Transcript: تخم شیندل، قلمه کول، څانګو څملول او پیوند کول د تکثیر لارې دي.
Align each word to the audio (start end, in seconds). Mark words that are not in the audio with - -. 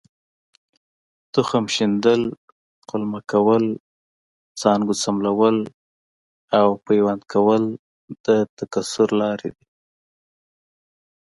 تخم 1.33 1.65
شیندل، 1.75 2.23
قلمه 2.89 3.21
کول، 3.31 3.65
څانګو 4.59 4.93
څملول 5.01 5.57
او 6.59 6.67
پیوند 6.85 7.21
کول 7.33 7.63
د 8.25 8.27
تکثیر 8.57 9.09
لارې 9.21 9.49
دي. 9.55 9.65